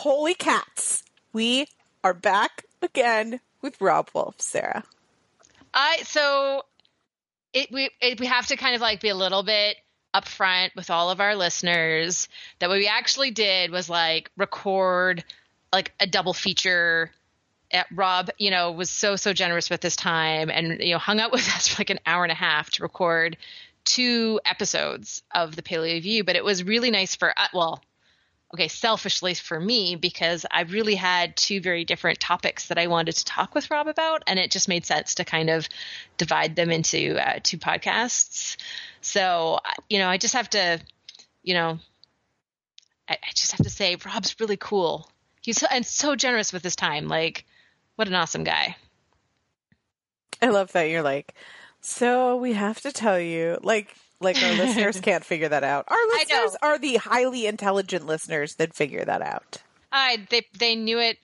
[0.00, 1.02] Holy cats!
[1.34, 1.66] We
[2.02, 4.82] are back again with Robb Wolf, Sarah.
[5.74, 6.62] I so
[7.52, 9.76] it we it, we have to kind of like be a little bit
[10.14, 12.28] upfront with all of our listeners
[12.60, 15.22] that what we actually did was like record
[15.70, 17.10] like a double feature
[17.70, 21.20] at Robb, you know, was so so generous with this time and you know hung
[21.20, 23.36] out with us for like an hour and a half to record
[23.84, 27.82] two episodes of the Paleo View, but it was really nice for uh, well,
[28.52, 33.16] okay, selfishly for me because I really had two very different topics that I wanted
[33.16, 35.68] to talk with Robb about, and it just made sense to kind of
[36.16, 38.56] divide them into uh, two podcasts.
[39.00, 40.80] So you know, I just have to,
[41.42, 41.78] you know,
[43.08, 45.08] I, I just have to say Robb's really cool.
[45.42, 47.08] He's so, and so generous with his time.
[47.08, 47.46] Like,
[47.96, 48.76] what an awesome guy.
[50.42, 51.34] I love that you're like,
[51.80, 55.86] so we have to tell you, like, like our listeners can't figure that out.
[55.88, 59.58] Our listeners are the highly intelligent listeners that figure that out.
[59.92, 61.18] I they they knew it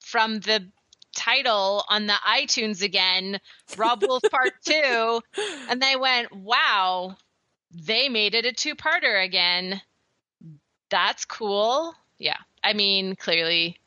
[0.00, 0.66] from the
[1.14, 3.40] title on the iTunes again,
[3.76, 5.20] Robb Wolf Part Two,
[5.68, 7.16] and they went, "Wow,
[7.70, 9.80] they made it a two-parter again.
[10.90, 13.78] That's cool." Yeah, I mean, clearly,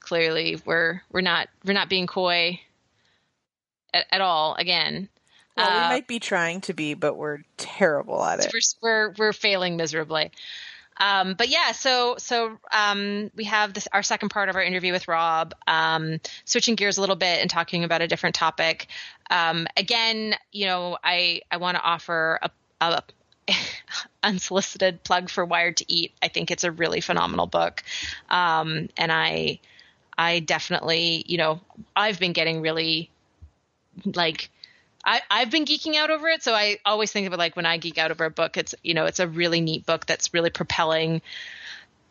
[0.00, 2.60] clearly, we're we're not we're not being coy
[3.94, 4.54] at, at all.
[4.56, 5.08] Again,
[5.60, 8.52] well, we uh, might be trying to be, but we're terrible at it.
[8.52, 10.30] We're we're, we're failing miserably.
[11.00, 14.92] Um, but yeah, so so um, we have this our second part of our interview
[14.92, 18.86] with Robb, um, switching gears a little bit and talking about a different topic.
[19.30, 22.50] Um, again, you know, I I want to offer a,
[22.82, 23.02] a
[24.22, 26.12] unsolicited plug for Wired to Eat.
[26.22, 27.82] I think it's a really phenomenal book,
[28.28, 29.58] um, and I
[30.18, 31.62] I definitely you know
[31.96, 33.10] I've been getting really
[34.04, 34.50] like
[35.04, 37.66] I, I've been geeking out over it, so I always think of it like when
[37.66, 40.34] I geek out over a book, it's you know it's a really neat book that's
[40.34, 41.22] really propelling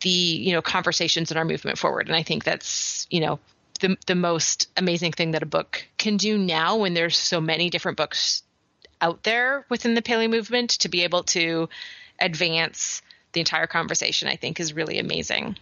[0.00, 3.38] the you know conversations in our movement forward, and I think that's you know
[3.80, 7.70] the the most amazing thing that a book can do now when there's so many
[7.70, 8.42] different books
[9.00, 11.68] out there within the paleo movement to be able to
[12.18, 13.02] advance
[13.32, 14.28] the entire conversation.
[14.28, 15.56] I think is really amazing.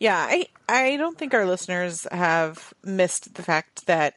[0.00, 4.14] Yeah, I I don't think our listeners have missed the fact that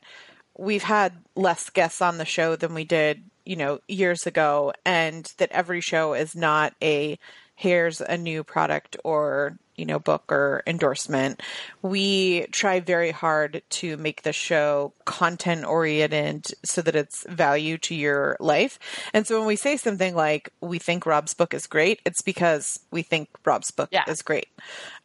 [0.57, 5.31] we've had less guests on the show than we did, you know, years ago, and
[5.37, 7.19] that every show is not a
[7.57, 11.41] here's a new product or you know book or endorsement.
[11.81, 17.95] We try very hard to make the show content oriented so that it's value to
[17.95, 18.79] your life.
[19.13, 22.79] And so when we say something like we think Robb's book is great it's because
[22.91, 24.03] we think Robb's book yeah.
[24.07, 24.47] is great.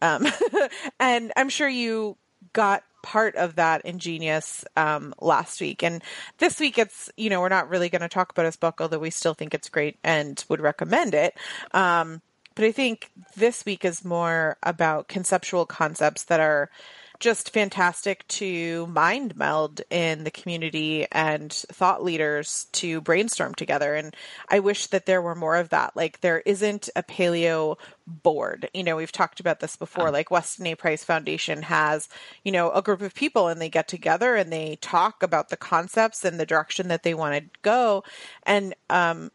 [0.03, 0.27] Um,
[1.01, 2.17] and i'm sure you
[2.53, 5.83] got part of that ingenious um, last week.
[5.83, 6.03] And
[6.39, 8.99] this week, it's, you know, we're not really going to talk about his book, although
[8.99, 11.35] we still think it's great and would recommend it.
[11.73, 12.23] Um,
[12.55, 16.71] but I think this week is more about conceptual concepts that are
[17.21, 23.95] just fantastic to mind meld in the community and thought leaders to brainstorm together.
[23.95, 24.17] And
[24.49, 25.95] I wish that there were more of that.
[25.95, 27.77] Like there isn't a paleo
[28.07, 28.71] board.
[28.73, 30.11] You know, we've talked about this before.
[30.11, 30.75] Like Weston A.
[30.75, 32.09] Price Foundation has,
[32.43, 35.57] you know, a group of people and they get together and they talk about the
[35.59, 38.03] concepts and the direction that they want to go.
[38.45, 39.31] And um,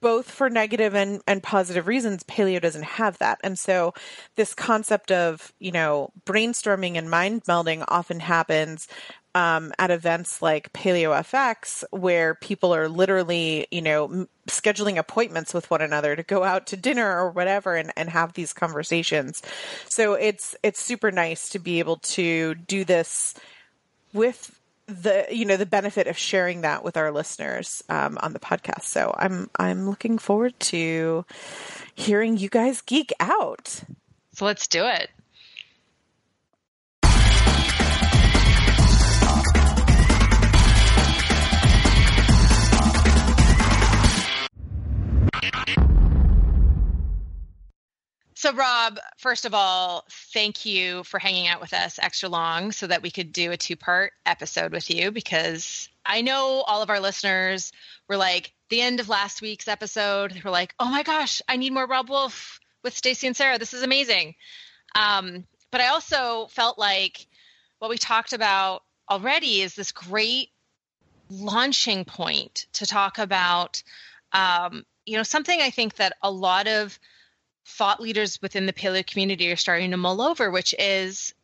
[0.00, 3.40] both for negative and, and positive reasons, paleo doesn't have that.
[3.44, 3.94] And so
[4.34, 8.88] this concept of, you know, brainstorming and mind melding often happens
[9.34, 15.54] um, at events like Paleo FX, where people are literally, you know, m- scheduling appointments
[15.54, 19.40] with one another to go out to dinner or whatever and, and have these conversations.
[19.88, 23.34] So it's it's super nice to be able to do this
[24.12, 24.58] with
[24.92, 28.82] the you know the benefit of sharing that with our listeners um, on the podcast.
[28.82, 31.24] So I'm I'm looking forward to
[31.94, 33.82] hearing you guys geek out.
[34.34, 35.10] So let's do it.
[48.42, 52.88] So Robb, first of all, thank you for hanging out with us extra long so
[52.88, 56.90] that we could do a two part episode with you because I know all of
[56.90, 57.70] our listeners
[58.08, 61.56] were like, the end of last week's episode, they were like, oh my gosh, I
[61.56, 63.58] need more Robb Wolf with Stacy and Sarah.
[63.58, 64.34] This is amazing.
[64.96, 67.28] Um, but I also felt like
[67.78, 70.48] what we talked about already is this great
[71.30, 73.84] launching point to talk about
[74.32, 76.98] um, you know something i think that a lot of
[77.66, 81.34] thought leaders within the paleo community are starting to mull over which is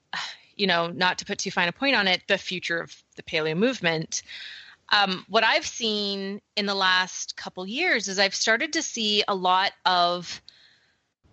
[0.56, 3.22] you know not to put too fine a point on it the future of the
[3.22, 4.22] paleo movement
[4.90, 9.34] um, what i've seen in the last couple years is i've started to see a
[9.34, 10.40] lot of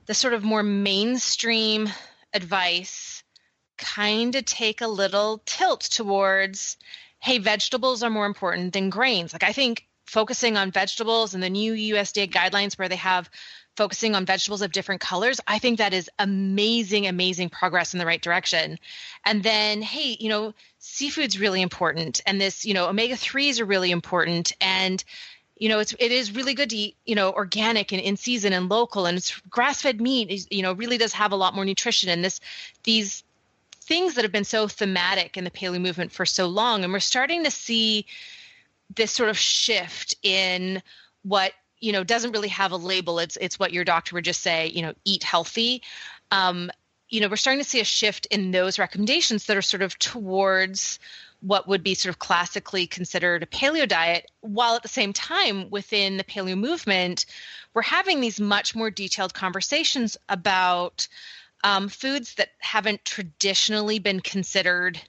[0.06, 1.90] the sort of more mainstream
[2.34, 3.24] advice
[3.78, 6.78] kind of take a little tilt towards
[7.26, 9.34] hey, vegetables are more important than grains.
[9.34, 13.32] Like I think focusing on vegetables and the new USDA guidelines where they have
[13.76, 18.06] focusing on vegetables of different colors, I think that is amazing, amazing progress in the
[18.06, 18.80] right direction.
[19.26, 23.66] And then, hey, you know, seafood's really important, and this, you know, omega threes are
[23.66, 25.04] really important, and
[25.58, 28.52] you know, it's it is really good to eat, you know, organic and in season
[28.52, 30.30] and local, and it's grass fed meat.
[30.30, 32.42] Is, you know, really does have a lot more nutrition, and this
[32.84, 33.24] these
[33.86, 37.00] things that have been so thematic in the paleo movement for so long and we're
[37.00, 38.04] starting to see
[38.96, 40.82] this sort of shift in
[41.24, 43.20] what you know doesn't really have a label.
[43.20, 45.82] It's it's what your doctor would just say you know eat healthy.
[46.32, 46.72] Um,
[47.10, 49.98] you know we're starting to see a shift in those recommendations that are sort of
[50.00, 51.00] towards
[51.42, 55.70] what would be sort of classically considered a paleo diet while at the same time
[55.70, 57.26] within the paleo movement
[57.74, 61.08] we're having these much more detailed conversations about
[61.64, 65.00] um, foods that haven't traditionally been considered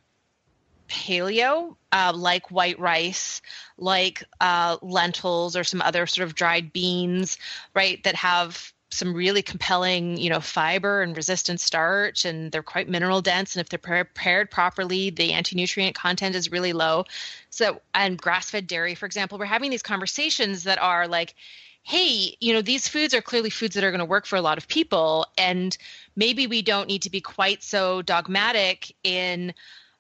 [0.88, 3.42] paleo, uh, like white rice,
[3.78, 7.38] like uh, lentils, or some other sort of dried beans,
[7.74, 12.88] right, that have some really compelling, you know, fiber and resistant starch, and they're quite
[12.88, 13.54] mineral dense.
[13.54, 17.04] And if they're prepared properly, the anti-nutrient content is really low.
[17.50, 21.34] So, and grass-fed dairy, for example, we're having these conversations that are like,
[21.82, 24.40] hey, you know, these foods are clearly foods that are going to work for a
[24.40, 25.26] lot of people.
[25.36, 25.76] And
[26.16, 29.52] maybe we don't need to be quite so dogmatic in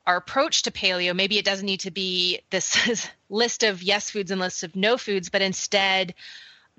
[0.06, 1.14] our approach to paleo.
[1.14, 4.96] Maybe it doesn't need to be this list of yes foods and list of no
[4.96, 6.14] foods, but instead,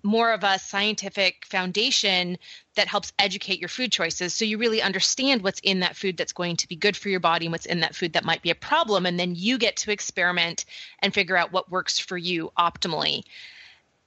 [0.04, 2.38] more of a scientific foundation
[2.76, 6.34] that helps educate your food choices so you really understand what's in that food that's
[6.34, 8.52] going to be good for your body and what's in that food that might be
[8.52, 10.66] a problem and then you get to experiment
[11.00, 13.24] and figure out what works for you optimally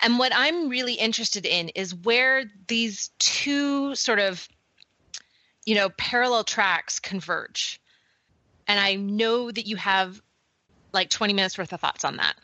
[0.02, 4.48] and what I'm really interested in is where these two sort of,
[5.66, 7.80] you know, parallel tracks converge.
[8.70, 10.22] And I know that you have
[10.92, 12.36] like 20 minutes worth of thoughts on that.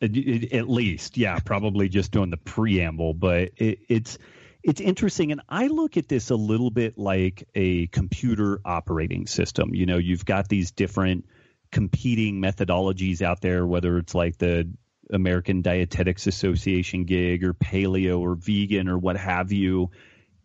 [0.00, 4.16] At least, yeah, probably just doing the preamble, but it, it's
[4.62, 9.74] it's interesting, and I look at this a little bit like a computer operating system.
[9.74, 11.26] You know, you've got these different
[11.70, 14.70] competing methodologies out there, whether it's like the
[15.12, 19.90] American Dietetics Association gig or paleo or vegan or what have you.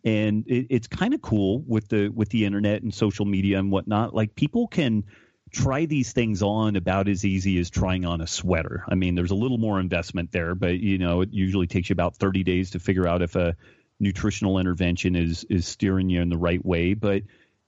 [0.04, 3.70] And it, it's kind of cool with the with the internet and social media and
[3.70, 4.14] whatnot.
[4.14, 5.04] Like people can
[5.50, 8.84] try these things on about as easy as trying on a sweater.
[8.88, 11.94] I mean, there's a little more investment there, but you know, it usually takes you
[11.94, 13.56] about 30 days to figure out if a
[13.98, 16.94] nutritional intervention is is steering you in the right way.
[16.94, 17.22] But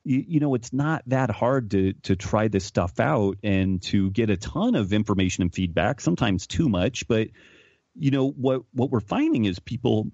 [0.05, 4.11] you, you, know it's not that hard to to try this stuff out and to
[4.11, 7.29] get a ton of information and feedback sometimes too much but
[7.95, 10.11] you know what what we're finding is people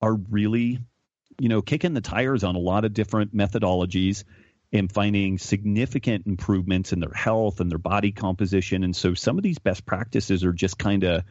[0.00, 0.78] are really
[1.40, 4.24] you know kicking the tires on a lot of different methodologies
[4.72, 9.42] and finding significant improvements in their health and their body composition and so some of
[9.42, 11.22] these best practices are just kind of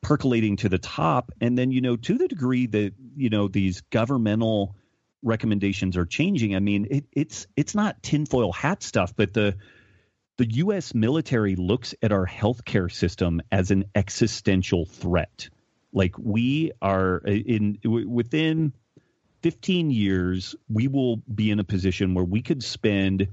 [0.00, 3.80] percolating to the top and then you know to the degree that you know these
[3.90, 4.74] governmental
[5.22, 6.54] recommendations are changing.
[6.54, 9.56] I mean, it, it's it's not tinfoil hat stuff, but the
[10.36, 10.94] the U.S.
[10.94, 15.48] military looks at our healthcare system as an existential threat.
[15.92, 18.72] Like we are uh, in within
[19.42, 23.28] 15 years, we will be in a position where we could spend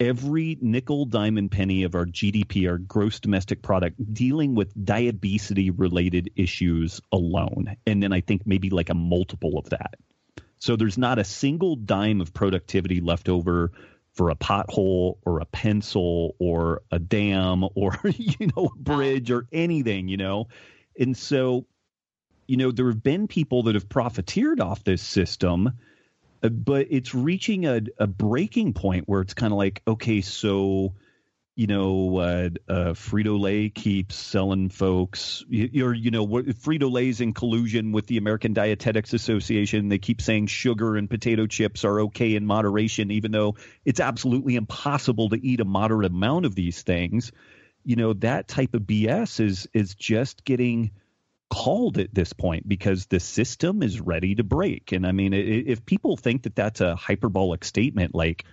[0.00, 6.30] every nickel, diamond, penny of our GDP, our gross domestic product, dealing with diabetes related
[6.36, 7.76] issues alone.
[7.86, 9.94] And then I think maybe like a multiple of that.
[10.58, 13.72] So there's not a single dime of productivity left over
[14.14, 19.46] for a pothole or a pencil or a dam or you know a bridge or
[19.52, 20.48] anything, you know.
[20.98, 21.66] And so,
[22.46, 25.72] you know, there have been people that have profiteered off this system,
[26.42, 30.94] uh, but it's reaching a, a breaking point where it's kind of like, okay, so
[31.56, 37.32] you know, uh, uh, Frito Lay keeps selling folks, or you know, Frito Lay's in
[37.32, 39.88] collusion with the American Dietetics Association.
[39.88, 44.56] They keep saying sugar and potato chips are okay in moderation, even though it's absolutely
[44.56, 47.30] impossible to eat a moderate amount of these things.
[47.84, 50.90] You know, that type of BS is is just getting
[51.54, 54.90] called at this point because the system is ready to break.
[54.90, 58.44] And I mean, if people think that that's a hyperbolic statement, like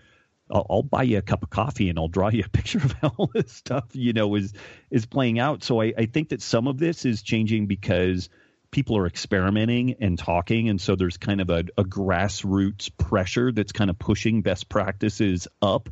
[0.52, 3.12] I'll, buy you a cup of coffee and I'll draw you a picture of how
[3.18, 4.54] all this stuff, you know, is
[4.92, 5.64] is playing out.
[5.64, 8.30] So I, I think that some of this is changing because
[8.70, 13.72] people are experimenting and talking, and so there's kind of a, a grassroots pressure that's
[13.72, 15.90] kind of pushing best practices up.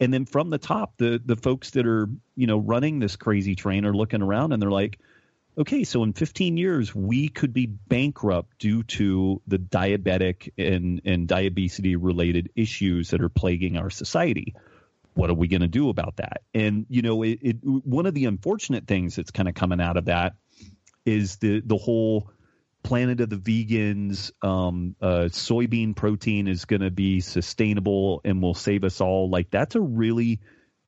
[0.00, 3.54] And then from the top, the the folks that are you know running this crazy
[3.54, 4.98] train are looking around and they're like,
[5.58, 11.26] okay, so in 15 years, we could be bankrupt due to the diabetic and, and
[11.26, 14.54] diabetes related issues that are plaguing our society.
[15.14, 16.42] What are we going to do about that?
[16.54, 19.96] And, you know, it, it, one of the unfortunate things that's kind of coming out
[19.96, 20.34] of that
[21.04, 22.30] is the, the whole
[22.84, 28.54] planet of the vegans, um, uh, soybean protein is going to be sustainable and will
[28.54, 29.28] save us all.
[29.28, 30.38] Like, that's a really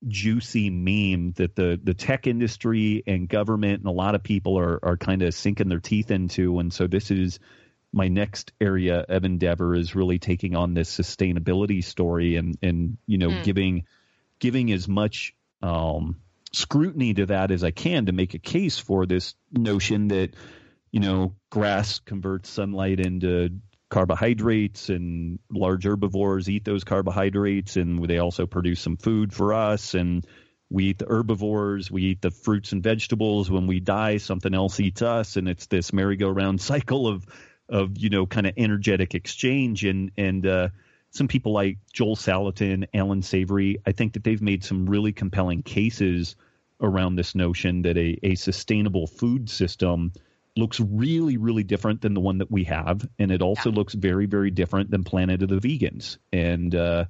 [0.09, 4.79] juicy meme that the the tech industry and government and a lot of people are
[4.83, 7.39] are kind of sinking their teeth into and so this is
[7.93, 13.19] my next area of endeavor is really taking on this sustainability story and and you
[13.19, 13.45] know mm.
[13.45, 13.85] giving
[14.39, 16.17] giving as much um,
[16.53, 20.35] scrutiny to that as I can to make a case for this notion that
[20.91, 23.51] you know grass converts sunlight into
[23.91, 29.95] carbohydrates and large herbivores eat those carbohydrates and they also produce some food for us.
[29.95, 30.27] And
[30.71, 33.51] we eat the herbivores we eat the fruits and vegetables.
[33.51, 37.27] When we die something else eats us and it's this merry-go-round cycle of
[37.69, 39.85] of you know kind of energetic exchange.
[39.85, 40.69] And and uh,
[41.11, 45.63] some people like Joel Salatin, Allan Savory, I think that they've made some really compelling
[45.63, 46.37] cases
[46.81, 50.13] around this notion that a, a sustainable food system
[50.57, 53.77] looks really, really different than the one that we have, and it also yeah.
[53.77, 56.19] looks very, very different than Planet of the Vegans.
[56.33, 57.07] And uh,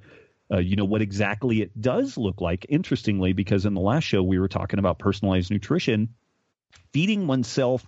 [0.52, 2.66] uh, you know what exactly it does look like.
[2.68, 6.14] Interestingly, because in the last show we were talking about personalized nutrition,
[6.92, 7.86] feeding oneself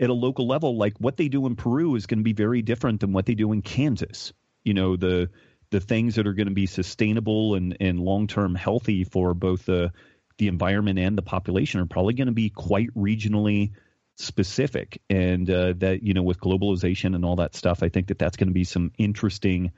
[0.00, 2.62] at a local level, like what they do in Peru, is going to be very
[2.62, 4.32] different than what they do in Kansas.
[4.64, 5.30] You know the
[5.70, 9.66] the things that are going to be sustainable and and long term healthy for both
[9.66, 9.92] the
[10.38, 13.72] the environment and the population are probably going to be quite regionally
[14.16, 18.18] specific and uh, that you know with globalization and all that stuff i think that
[18.18, 19.72] that's going to be some interesting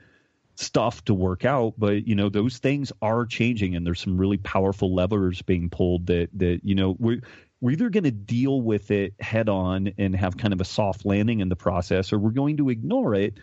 [0.59, 1.75] stuff to work out.
[1.77, 6.07] But you know those things are changing and there's some really powerful levers being pulled
[6.07, 7.21] that that you know we're
[7.61, 11.05] we're either going to deal with it head on and have kind of a soft
[11.05, 13.35] landing in the process or we're going to ignore it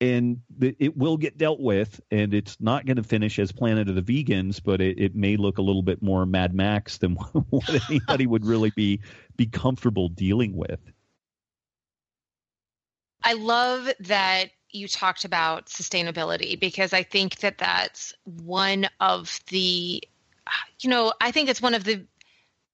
[0.00, 3.94] and it will get dealt with and it's not going to finish as planet of
[3.94, 7.14] the vegans but it, it may look a little bit more mad max than
[7.50, 9.00] what anybody would really be
[9.36, 10.80] be comfortable dealing with.
[13.22, 20.02] I love that you talked about sustainability because i think that that's one of the
[20.80, 22.04] you know i think it's one of the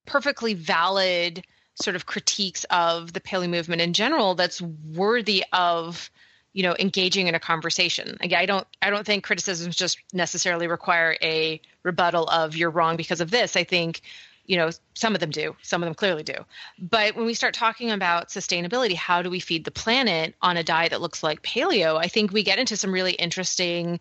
[0.05, 1.43] perfectly valid
[1.75, 6.09] sort of critiques of the paleo movement in general that's worthy of
[6.57, 8.17] you know engaging in a conversation.
[8.19, 13.21] I don't i don't think criticisms just necessarily require a rebuttal of you're wrong because
[13.21, 13.55] of this.
[13.55, 14.01] I think
[14.47, 16.33] you know some of them do some of them clearly do.
[16.79, 20.63] But when we start talking about sustainability how do we feed the planet on a
[20.63, 21.95] diet that looks like paleo?
[21.95, 23.99] I think we get into some really interesting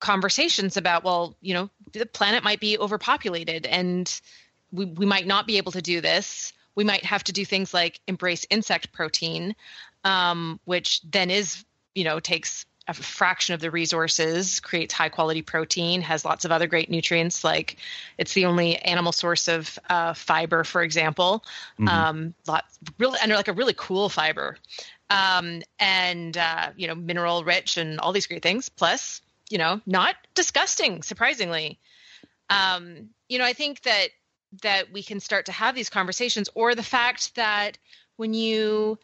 [0.00, 4.20] conversations about well you know the planet might be overpopulated and
[4.70, 6.52] we, we might not be able to do this.
[6.74, 9.54] We might have to do things like embrace insect protein
[10.04, 15.40] um, which then is you know takes a fraction of the resources, creates high quality
[15.40, 17.42] protein, has lots of other great nutrients.
[17.42, 17.76] Like
[18.18, 21.44] it's the only animal source of uh, fiber, for example.
[21.78, 21.88] Mm-hmm.
[21.88, 24.58] Um, lots really and like a really cool fiber,
[25.08, 28.68] um, and uh, you know mineral rich and all these great things.
[28.68, 31.78] Plus, you know, not disgusting, surprisingly.
[32.50, 34.08] Um, you know, I think that
[34.62, 37.78] that we can start to have these conversations, or the fact that
[38.16, 38.98] when you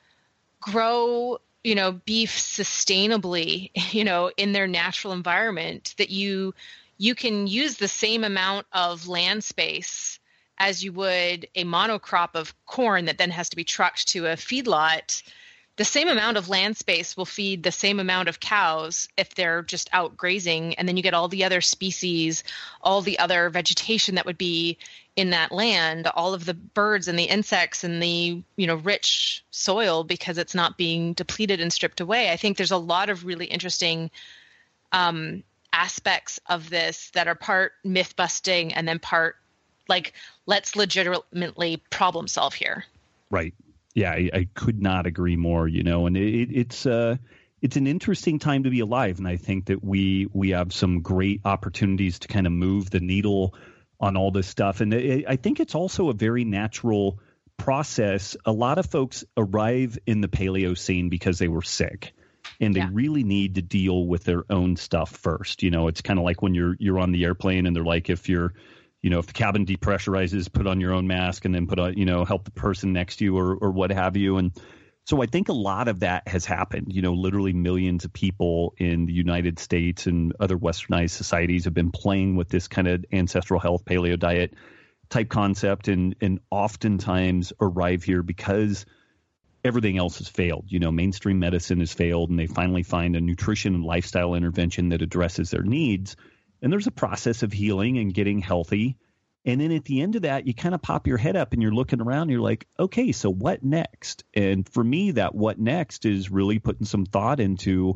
[0.61, 6.55] grow you know beef sustainably you know in their natural environment that you
[6.99, 10.19] you can use the same amount of land space
[10.59, 14.37] as you would a monocrop of corn that then has to be trucked to a
[14.37, 15.23] feedlot
[15.77, 19.63] the same amount of land space will feed the same amount of cows if they're
[19.63, 22.45] just out grazing and then you get all the other species
[22.83, 24.77] all the other vegetation that would be
[25.17, 29.45] in that land all of the birds and the insects and the you know rich
[29.51, 33.25] soil because it's not being depleted and stripped away i think there's a lot of
[33.25, 34.11] really interesting
[34.93, 39.37] um, aspects of this that are part myth busting and then part
[39.89, 40.15] like
[40.47, 42.85] let's legitimately problem solve here.
[43.31, 43.55] Right.
[43.95, 45.67] Yeah, I, I could not agree more.
[45.67, 47.17] You know, and it, it's uh,
[47.61, 51.03] it's an interesting time to be alive, and I think that we we have some
[51.03, 53.55] great opportunities to kind of move the needle
[54.01, 57.19] on all this stuff, and it, I think it's also a very natural
[57.57, 58.37] process.
[58.47, 62.15] A lot of folks arrive in the paleo scene because they were sick
[62.61, 62.89] and they yeah.
[62.93, 65.63] really need to deal with their own stuff first.
[65.63, 68.11] You know, it's kind of like when you're you're on the airplane and they're like,
[68.11, 68.55] if you're,
[69.03, 71.97] you know, if the cabin depressurizes, put on your own mask and then put on,
[71.97, 74.37] you know, help the person next to you or or what have you.
[74.37, 74.53] And
[75.05, 76.93] so I think a lot of that has happened.
[76.93, 81.75] You know, literally millions of people in the United States and other westernized societies have
[81.75, 84.55] been playing with this kind of ancestral health paleo diet
[85.09, 88.87] type concept and and oftentimes arrive here because
[89.65, 90.67] everything else has failed.
[90.69, 94.91] You know, mainstream medicine has failed, and they finally find a nutrition and lifestyle intervention
[94.91, 96.17] that addresses their needs.
[96.63, 98.97] And there's a process of healing and getting healthy.
[99.45, 101.63] And then at the end of that, you kind of pop your head up and
[101.63, 102.23] you're looking around.
[102.23, 104.25] And you're like, okay, so what next?
[104.35, 107.95] And for me, that what next is really putting some thought into,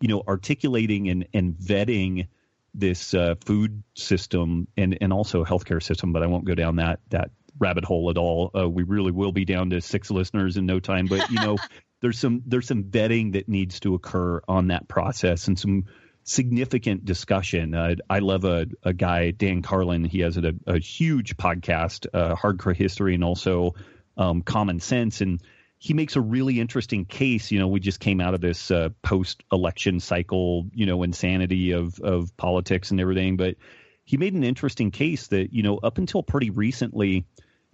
[0.00, 2.28] you know, articulating and, and vetting
[2.74, 6.12] this uh, food system and and also healthcare system.
[6.12, 8.50] But I won't go down that that rabbit hole at all.
[8.54, 11.06] Uh, we really will be down to six listeners in no time.
[11.06, 11.56] But you know,
[12.02, 15.84] there's some there's some vetting that needs to occur on that process and some
[16.24, 17.74] significant discussion.
[17.74, 20.04] Uh, I love a, a guy Dan Carlin.
[20.04, 23.74] He has a, a huge podcast, uh, Hardcore History, and also
[24.16, 25.40] um, Common Sense, and
[25.78, 27.50] he makes a really interesting case.
[27.50, 32.00] You know, we just came out of this uh, post-election cycle, you know, insanity of
[32.00, 33.56] of politics and everything, but
[34.04, 37.26] he made an interesting case that you know up until pretty recently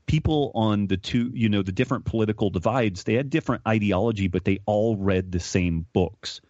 [0.07, 4.45] people on the two, you know, the different political divides, they had different ideology, but
[4.45, 6.41] they all read the same books.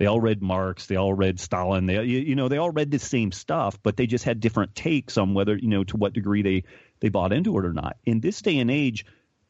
[0.00, 2.98] They all read Marx, they all read Stalin, they you know, they all read the
[2.98, 6.40] same stuff, but they just had different takes on whether, you know, to what degree
[6.40, 6.64] they
[7.00, 7.98] they bought into it or not.
[8.06, 9.04] In this day and age,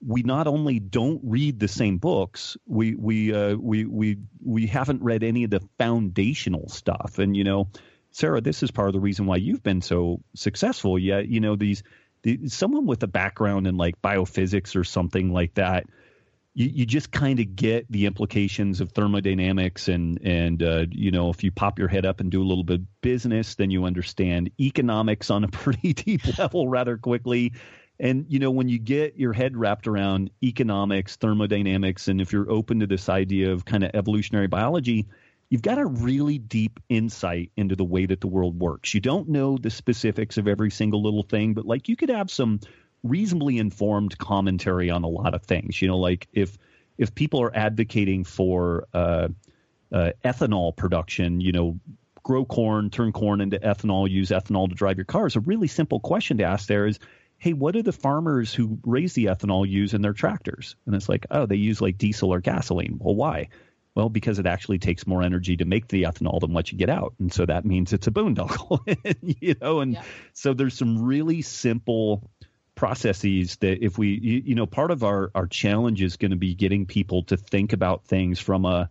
[0.05, 5.05] we not only don't read the same books, we we uh, we we we haven't
[5.05, 7.21] read any of the foundational stuff.
[7.21, 7.69] And you know,
[8.11, 10.99] Sarah, this is part of the reason why you've been so successful.
[10.99, 11.85] Yet, you know, these
[12.23, 15.87] the, someone with a background in like biophysics or something like that,
[16.55, 21.31] you, you just kind of get the implications of thermodynamics and and uh, you know
[21.31, 23.85] if you pop your head up and do a little bit of business, then you
[23.85, 27.53] understand economics on a pretty deep level rather quickly.
[27.99, 32.51] And you know when you get your head wrapped around economics, thermodynamics, and if you're
[32.51, 35.07] open to this idea of kind of evolutionary biology,
[35.51, 38.95] you've got a really deep insight into the way that the world works.
[38.95, 42.31] You don't know the specifics of every single little thing, but like you could have
[42.31, 42.61] some
[43.03, 45.81] reasonably informed commentary on a lot of things.
[45.81, 46.59] You know, like if
[46.99, 49.29] if people are advocating for uh,
[49.93, 51.81] uh, ethanol production, you know,
[52.23, 55.37] grow corn, turn corn into ethanol, use ethanol to drive your cars.
[55.37, 56.99] A really simple question to ask there is,
[57.39, 60.77] hey, what do the farmers who raise the ethanol use in their tractors?
[60.87, 62.99] And it's like, oh, they use like diesel or gasoline.
[63.01, 63.49] Well, why?
[63.95, 66.91] Well, because it actually takes more energy to make the ethanol than what you get
[66.91, 67.15] out.
[67.19, 68.81] And so that means it's a boondoggle,
[69.41, 70.03] you know, and yeah.
[70.33, 72.31] so there's some really simple
[72.81, 76.37] processes that if we, you, you know, part of our, our challenge is going to
[76.39, 78.89] be getting people to think about things from a,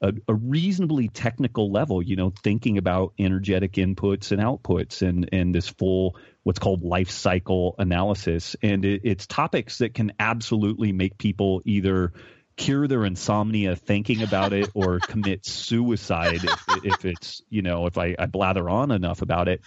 [0.00, 5.54] a, a, reasonably technical level, you know, thinking about energetic inputs and outputs and, and
[5.54, 8.56] this full what's called life cycle analysis.
[8.62, 12.14] And it, it's topics that can absolutely make people either
[12.56, 17.98] cure their insomnia thinking about it or commit suicide if, if, it's you know if
[17.98, 19.60] I, I blather on enough about it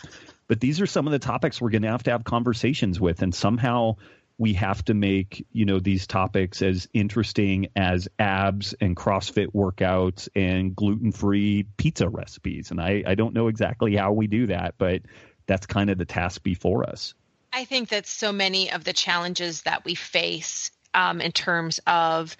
[0.51, 3.21] but these are some of the topics we're going to have to have conversations with
[3.21, 3.95] and somehow
[4.37, 10.27] we have to make you know these topics as interesting as abs and crossfit workouts
[10.35, 12.69] and gluten-free pizza recipes.
[12.69, 15.03] And I, I don't know exactly how we do that but
[15.45, 17.13] that's kind of the task before us.
[17.53, 22.35] I think that so many of the challenges that we face um, in terms of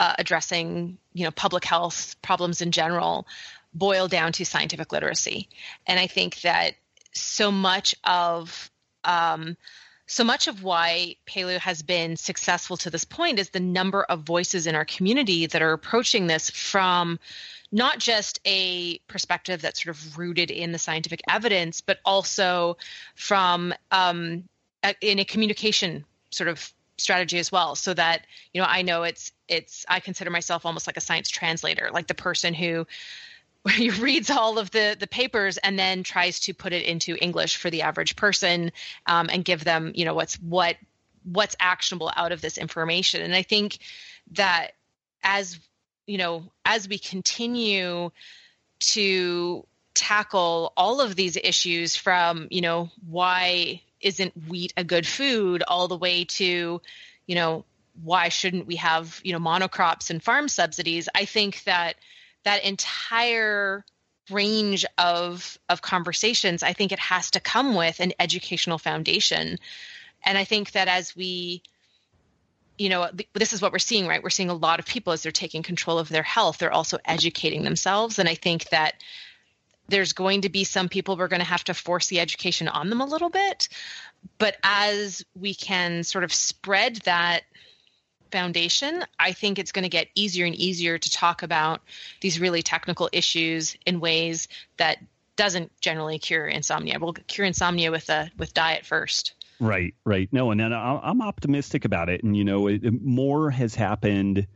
[0.00, 3.24] uh, addressing you know public health problems in general
[3.72, 5.48] boil down to scientific literacy.
[5.86, 6.74] And i think that
[7.12, 8.70] so much of
[9.04, 9.56] um,
[10.06, 14.20] so much of why paleo has been successful to this point is the number of
[14.22, 17.18] voices in our community that are approaching this from
[17.70, 22.76] not just a perspective that's sort of rooted in the scientific evidence, but also
[23.14, 24.44] from um,
[24.84, 27.74] a, in a communication sort of strategy as well.
[27.74, 31.28] So that you know i know it's it's i consider myself almost like a science
[31.28, 32.86] translator like the person who
[34.00, 37.70] reads all of the the papers and then tries to put it into english for
[37.70, 38.72] the average person
[39.06, 40.76] um, and give them you know what's what
[41.24, 43.78] what's actionable out of this information and i think
[44.32, 44.72] that
[45.22, 45.58] as
[46.06, 48.10] you know as we continue
[48.80, 55.62] to tackle all of these issues from, you know, why isn't wheat a good food
[55.66, 56.80] all the way to,
[57.26, 57.64] you know,
[58.02, 61.08] why shouldn't we have, you know, monocrops and farm subsidies?
[61.14, 61.96] I think that
[62.44, 63.84] that entire
[64.30, 69.58] range of of conversations, I think it has to come with an educational foundation.
[70.24, 71.62] And I think that as we
[72.78, 74.22] you know this is what we're seeing right?
[74.22, 76.98] We're seeing a lot of people as they're taking control of their health they're also
[77.04, 78.18] educating themselves.
[78.18, 78.94] And i think that
[79.88, 82.88] there's going to be some people we're going to have to force the education on
[82.88, 83.68] them a little bit.
[84.38, 87.42] But as we can sort of spread that
[88.32, 91.82] foundation i think it's going to get easier and easier to talk about
[92.22, 94.98] these really technical issues in ways that
[95.36, 96.98] doesn't generally cure insomnia.
[97.00, 99.34] We'll cure insomnia with a with diet first.
[99.60, 100.28] Right right.
[100.32, 102.22] No and then i'm optimistic about it.
[102.22, 104.46] And you know it, more has happened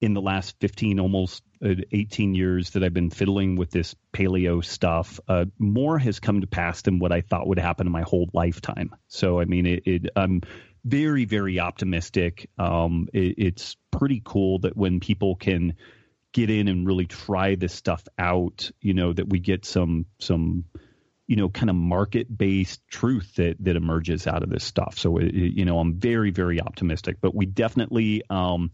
[0.00, 4.64] in the last 15 almost uh, 18 years that I've been fiddling with this paleo
[4.64, 8.00] stuff, uh, more has come to pass than what I thought would happen in my
[8.00, 8.94] whole lifetime.
[9.08, 10.40] So, I mean, it, it, I'm
[10.84, 12.48] very, very optimistic.
[12.58, 15.74] Um, it, it's pretty cool that when people can
[16.32, 20.64] get in and really try this stuff out, you know, that we get some, some,
[21.26, 24.98] you know, kind of market based truth that, that emerges out of this stuff.
[24.98, 28.70] So, it, you know, I'm very, very optimistic, but we definitely, um,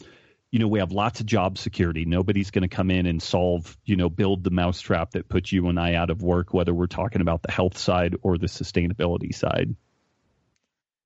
[0.50, 2.04] you know, we have lots of job security.
[2.04, 5.68] Nobody's going to come in and solve, you know, build the mousetrap that puts you
[5.68, 9.34] and I out of work, whether we're talking about the health side or the sustainability
[9.34, 9.74] side.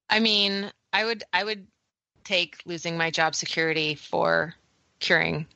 [0.09, 1.67] I mean, I would I would
[2.25, 4.55] take losing my job security for
[4.99, 5.47] curing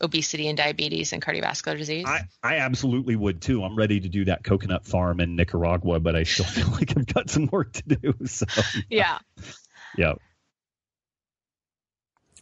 [0.00, 2.06] obesity and diabetes and cardiovascular disease.
[2.06, 3.64] I, I absolutely would too.
[3.64, 7.06] I'm ready to do that coconut farm in Nicaragua, but I still feel like I've
[7.06, 8.14] got some work to do.
[8.26, 8.46] So
[8.90, 9.18] yeah.
[9.96, 10.14] Yeah.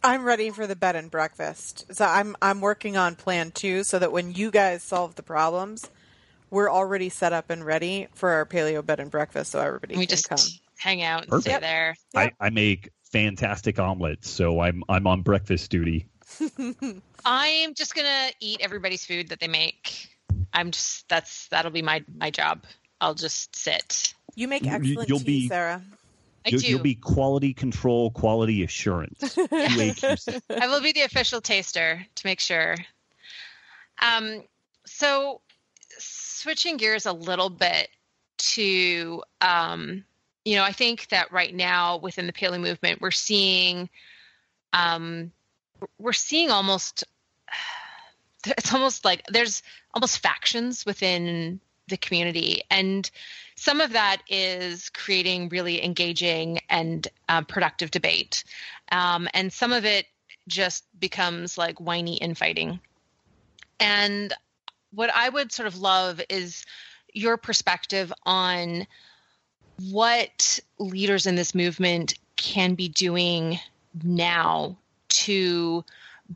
[0.03, 1.85] I'm ready for the bed and breakfast.
[1.91, 5.89] So I'm I'm working on plan two so that when you guys solve the problems,
[6.51, 10.05] we're already set up and ready for our paleo bed and breakfast so everybody we
[10.05, 10.37] can just come.
[10.77, 11.55] Hang out and Perfect.
[11.55, 11.95] sit there.
[12.13, 12.33] Yep.
[12.39, 16.07] I, I make fantastic omelets, so I'm I'm on breakfast duty.
[17.25, 20.09] I'm just gonna eat everybody's food that they make.
[20.53, 22.63] I'm just that's that'll be my my job.
[22.99, 24.13] I'll just sit.
[24.35, 25.83] You make excellent you'll tea, be- Sarah.
[26.45, 26.67] I you'll, do.
[26.67, 29.19] you'll be quality control, quality assurance.
[29.21, 30.41] QAQC.
[30.61, 32.77] I will be the official taster to make sure.
[34.01, 34.43] Um,
[34.85, 35.41] so
[35.97, 37.89] switching gears a little bit
[38.37, 40.05] to, um,
[40.47, 43.89] you know, I think that right now within the paleo movement, we're seeing,
[44.71, 45.33] um,
[45.99, 47.03] we're seeing almost,
[48.45, 49.61] it's almost like there's
[49.93, 53.11] almost factions within the community, and
[53.55, 58.45] some of that is creating really engaging and uh, productive debate,
[58.89, 60.05] um, and some of it
[60.47, 62.79] just becomes like whiny infighting.
[63.81, 64.33] And
[64.93, 66.65] what I would sort of love is
[67.13, 68.87] your perspective on
[69.91, 73.59] what leaders in this movement can be doing
[74.03, 74.77] now
[75.09, 75.83] to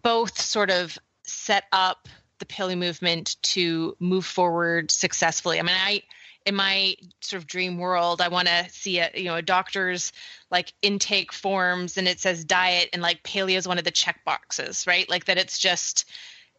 [0.02, 2.08] both sort of set up
[2.40, 5.60] the paleo movement to move forward successfully.
[5.60, 6.04] I mean, I
[6.46, 10.12] in my sort of dream world, I want to see a you know a doctor's
[10.50, 14.24] like intake forms and it says diet and like paleo is one of the check
[14.26, 15.10] boxes, right?
[15.10, 16.10] Like that it's just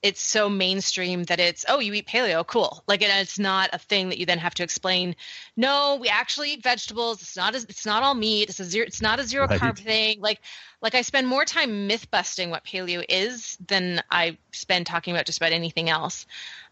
[0.02, 2.82] it's so mainstream that it's oh you eat paleo cool.
[2.88, 5.14] Like and it's not a thing that you then have to explain
[5.56, 7.22] no we actually eat vegetables.
[7.22, 8.48] It's not as it's not all meat.
[8.50, 9.60] It's a zero it's not a zero Right.
[9.60, 10.20] carb thing.
[10.20, 10.40] Like
[10.80, 15.26] like i spend more time myth busting what paleo is than i spend talking about
[15.26, 16.26] just about anything else.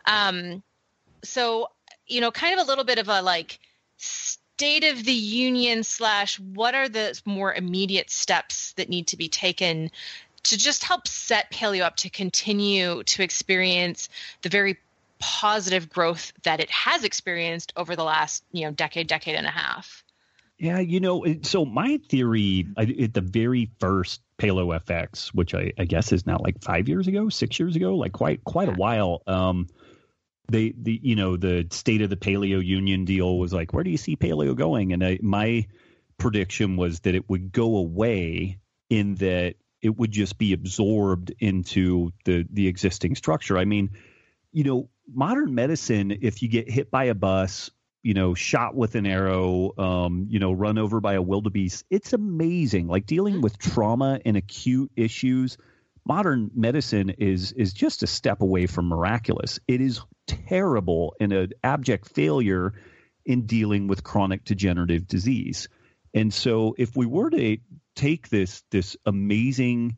[0.06, 0.62] Um
[1.24, 1.68] so
[2.06, 3.58] you know kind of a little bit of a like
[3.96, 9.28] state of the union slash what are the more immediate steps that need to be
[9.28, 9.90] taken
[10.44, 14.08] to just help set paleo up to continue to experience
[14.42, 14.78] the very
[15.18, 19.50] positive growth that it has experienced over the last you know decade decade and a
[19.50, 20.02] half
[20.58, 25.84] Yeah, you know, so my theory at the very first paleo FX, which I, I
[25.84, 29.22] guess is now like five years ago, six years ago, like quite quite a while.
[29.26, 29.68] Um,
[30.50, 33.90] they the you know the state of the Paleo Union deal was like, where do
[33.90, 34.92] you see Paleo going?
[34.92, 35.66] And I, my
[36.18, 42.12] prediction was that it would go away in that it would just be absorbed into
[42.24, 43.58] the the existing structure.
[43.58, 43.90] I mean,
[44.52, 47.70] you know, modern medicine, if you get hit by a bus,
[48.02, 52.12] you know, shot with an arrow, um, you know, run over by a wildebeest, it's
[52.12, 52.88] amazing.
[52.88, 55.56] Like dealing with trauma and acute issues,
[56.04, 59.60] modern medicine is is just a step away from miraculous.
[59.68, 62.74] It is terrible and an abject failure
[63.24, 65.68] in dealing with chronic degenerative disease.
[66.14, 67.58] And so if we were to
[67.94, 69.96] take this this amazing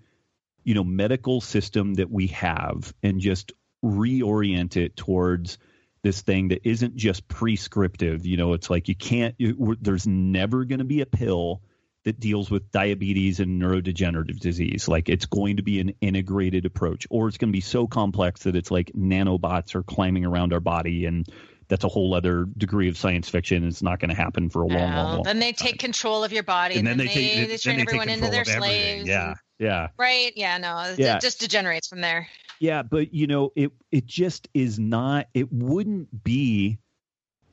[0.65, 3.53] you know medical system that we have and just
[3.85, 5.59] reorient it towards
[6.03, 8.27] this thing that isn't just prescriptive.
[8.27, 9.35] You know, it's like you can't.
[9.39, 11.63] You, there's never going to be a pill
[12.05, 14.89] that deals with diabetes and neurodegenerative disease.
[14.89, 18.43] Like it's going to be an integrated approach, or it's going to be so complex
[18.43, 21.27] that it's like nanobots are climbing around our body and
[21.73, 23.67] that's a whole other degree of science fiction.
[23.67, 25.23] It's not going to happen for a long, long, long.
[25.23, 27.81] Then they take control of your body, and, and then, then, they, take, they turn
[27.81, 29.09] everyone into their slaves.
[29.09, 30.35] Yeah, and, yeah, right.
[30.37, 31.17] Yeah, no, yeah.
[31.17, 32.29] it just degenerates from there.
[32.61, 35.29] Yeah, but you know, it it just is not.
[35.33, 36.77] It wouldn't be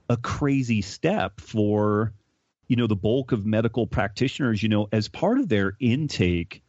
[0.09, 2.11] a crazy step for
[2.67, 4.61] you know the bulk of medical practitioners.
[4.61, 6.61] You know, as part of their intake,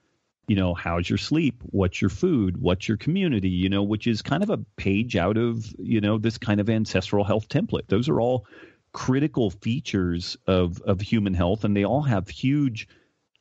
[0.50, 1.62] you know, how's your sleep?
[1.66, 2.60] What's your food?
[2.60, 3.50] What's your community?
[3.50, 6.68] You know, which is kind of a page out of you know this kind of
[6.68, 7.86] ancestral health template.
[7.86, 8.46] Those are all
[8.92, 12.88] critical features of of human health, and they all have huge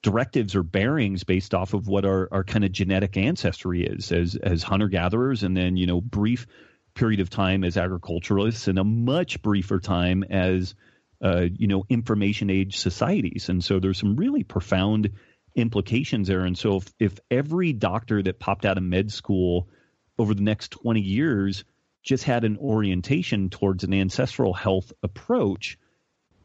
[0.04, 4.36] directives or bearings based off of what our, our kind of genetic ancestry is as
[4.36, 6.46] as hunter gatherers and then you know brief
[6.94, 10.76] period of time as agriculturalists and a much briefer time as
[11.24, 15.10] uh, you know information age societies and so there's some really profound
[15.56, 19.68] implications there and so if, if every doctor that popped out of med school
[20.18, 21.64] over the next 20 years
[22.04, 25.78] just had an orientation towards an ancestral health approach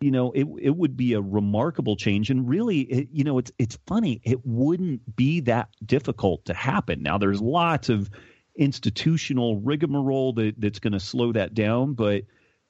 [0.04, 3.52] you know, it it would be a remarkable change, and really, it, you know, it's
[3.58, 4.20] it's funny.
[4.22, 7.02] It wouldn't be that difficult to happen.
[7.02, 8.10] Now, there's lots of
[8.54, 12.24] institutional rigmarole that that's going to slow that down, but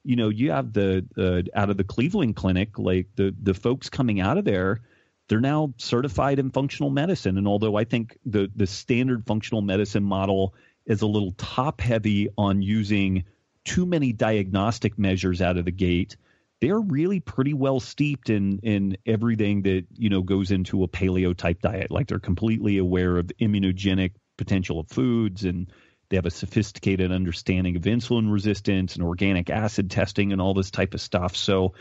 [0.04, 3.88] you know, you have the uh, out of the Cleveland Clinic, like the the folks
[3.88, 4.82] coming out of there,
[5.28, 7.38] they're now certified in functional medicine.
[7.38, 10.54] And although I think the the standard functional medicine model
[10.86, 13.24] is a little top heavy on using
[13.64, 16.16] too many diagnostic measures out of the gate
[16.64, 21.36] they're really pretty well steeped in in everything that you know goes into a paleo
[21.36, 21.90] type diet.
[21.90, 25.70] Like they're completely aware of immunogenic potential of foods and
[26.08, 30.70] they have a sophisticated understanding of insulin resistance and organic acid testing and all this
[30.70, 31.36] type of stuff.
[31.36, 31.74] So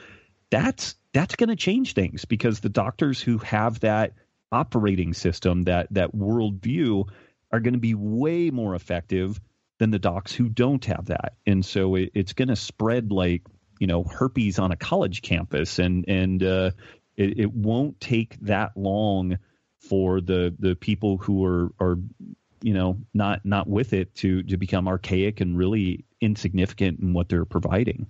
[0.54, 4.14] that's that's going to change things because the doctors who have that
[4.52, 7.10] operating system, that that worldview,
[7.52, 9.42] are going to be way more effective
[9.80, 11.34] than the docs who don't have that.
[11.48, 13.42] And so it, it's going to spread like
[13.80, 16.72] you know herpes on a college campus, and and uh,
[17.18, 19.40] it, it won't take that long
[19.80, 21.98] for the the people who are are
[22.62, 27.28] you know not not with it to to become archaic and really insignificant in what
[27.28, 28.06] they're providing.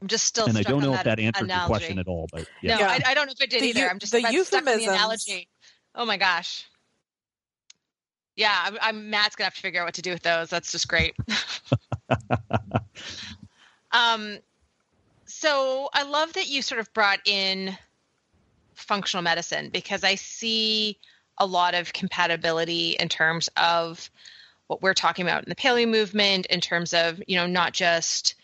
[0.00, 0.46] I'm just still.
[0.46, 1.60] And I don't know that if that answered analogy.
[1.60, 2.76] your question at all, but yeah.
[2.76, 3.88] no, I, I, don't know if it did the, either.
[3.88, 5.48] I'm just the I'm the analogy.
[5.94, 6.66] Oh my gosh.
[8.36, 10.48] Yeah, I'm, I'm, Matt's gonna have to figure out what to do with those.
[10.50, 11.16] That's just great.
[13.92, 14.38] Um,
[15.24, 17.76] so I love that you sort of brought in
[18.74, 20.98] functional medicine because I see
[21.38, 24.10] a lot of compatibility in terms of
[24.66, 28.34] what we're talking about in the paleo movement, in terms of, you know, not just,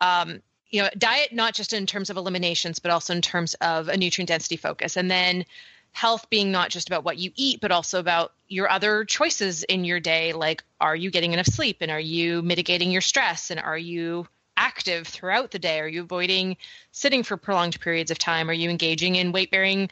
[0.00, 0.40] um,
[0.74, 3.96] you know, diet, not just in terms of eliminations, but also in terms of a
[3.96, 4.96] nutrient density focus.
[4.96, 5.44] And then
[5.92, 9.84] health being not just about what you eat, but also about your other choices in
[9.84, 10.32] your day.
[10.32, 11.76] Like, are you getting enough sleep?
[11.80, 13.52] And are you mitigating your stress?
[13.52, 15.78] And are you active throughout the day?
[15.78, 16.56] Are you avoiding
[16.90, 18.50] sitting for prolonged periods of time?
[18.50, 19.90] Are you engaging in weight bearing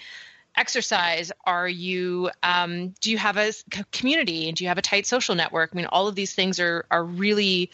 [0.56, 1.30] exercise?
[1.44, 3.52] Are you um, do you have a
[3.92, 4.50] community?
[4.50, 5.70] Do you have a tight social network?
[5.72, 7.70] I mean, all of these things are are really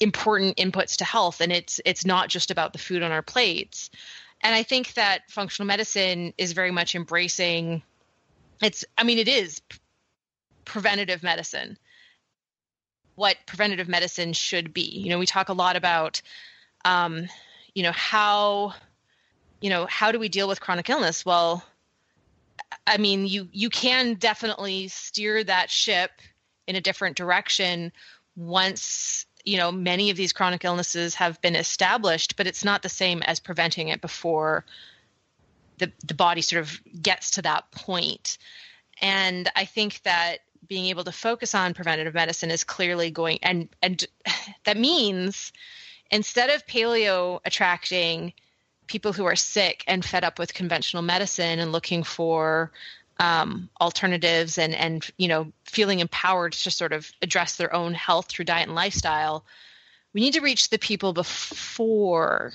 [0.00, 3.90] important inputs to health, and it's it's not just about the food on our plates.
[4.42, 7.82] And I think that functional medicine is very much embracing.
[8.62, 9.60] It's I mean, it is
[10.64, 11.78] preventative medicine
[13.16, 14.82] what preventative medicine should be.
[14.82, 16.22] You know, we talk a lot about,
[16.84, 17.26] um,
[17.74, 18.74] you know, how,
[19.60, 21.26] you know, how do we deal with chronic illness?
[21.26, 21.64] Well,
[22.86, 26.10] I mean, you you can definitely steer that ship
[26.66, 27.90] in a different direction
[28.36, 32.88] once you know many of these chronic illnesses have been established, but it's not the
[32.88, 34.66] same as preventing it before
[35.78, 38.38] the the body sort of gets to that point.
[39.00, 43.68] And I think that being able to focus on preventative medicine is clearly going and
[43.82, 44.04] and
[44.64, 45.52] that means
[46.10, 48.32] instead of paleo attracting
[48.86, 52.72] people who are sick and fed up with conventional medicine and looking for
[53.18, 58.26] um, alternatives and and you know feeling empowered to sort of address their own health
[58.28, 59.44] through diet and lifestyle
[60.12, 62.52] we need to reach the people before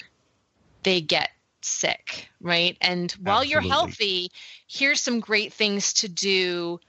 [0.84, 1.30] they get
[1.62, 3.52] sick right and while Absolutely.
[3.52, 4.32] you're healthy
[4.68, 6.80] here's some great things to do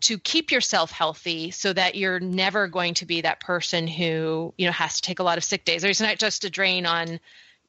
[0.00, 4.66] to keep yourself healthy so that you're never going to be that person who you
[4.66, 6.86] know has to take a lot of sick days or there's not just a drain
[6.86, 7.20] on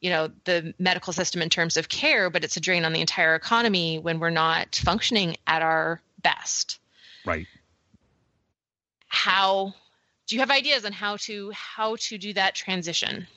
[0.02, 3.02] you know the medical system in terms of care but it's a drain on the
[3.02, 6.80] entire economy when we're not functioning at our best
[7.26, 7.48] right
[9.08, 9.74] how
[10.32, 13.28] do you have ideas on how to how to do that transition?